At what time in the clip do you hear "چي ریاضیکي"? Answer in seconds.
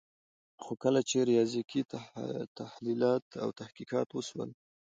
1.09-1.81